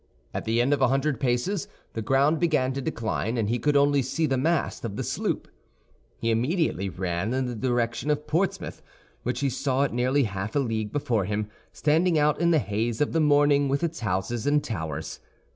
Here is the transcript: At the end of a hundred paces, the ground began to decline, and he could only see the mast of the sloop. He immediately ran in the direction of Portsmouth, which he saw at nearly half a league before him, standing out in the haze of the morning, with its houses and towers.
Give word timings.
At 0.33 0.45
the 0.45 0.59
end 0.59 0.73
of 0.73 0.81
a 0.81 0.87
hundred 0.87 1.19
paces, 1.19 1.67
the 1.93 2.01
ground 2.01 2.39
began 2.39 2.73
to 2.73 2.81
decline, 2.81 3.37
and 3.37 3.47
he 3.51 3.59
could 3.59 3.77
only 3.77 4.01
see 4.01 4.25
the 4.25 4.35
mast 4.35 4.83
of 4.83 4.95
the 4.95 5.03
sloop. 5.03 5.47
He 6.17 6.31
immediately 6.31 6.89
ran 6.89 7.35
in 7.35 7.45
the 7.45 7.53
direction 7.53 8.09
of 8.09 8.25
Portsmouth, 8.25 8.81
which 9.21 9.41
he 9.41 9.49
saw 9.51 9.83
at 9.83 9.93
nearly 9.93 10.23
half 10.23 10.55
a 10.55 10.59
league 10.59 10.91
before 10.91 11.25
him, 11.25 11.49
standing 11.71 12.17
out 12.17 12.41
in 12.41 12.49
the 12.49 12.57
haze 12.57 12.99
of 12.99 13.13
the 13.13 13.19
morning, 13.19 13.69
with 13.69 13.83
its 13.83 13.99
houses 13.99 14.47
and 14.47 14.63
towers. 14.63 15.19